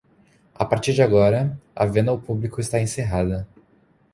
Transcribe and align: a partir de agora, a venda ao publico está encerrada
a 0.55 0.65
partir 0.65 0.95
de 0.95 1.01
agora, 1.03 1.41
a 1.75 1.85
venda 1.85 2.09
ao 2.09 2.19
publico 2.19 2.59
está 2.59 2.79
encerrada 2.81 3.47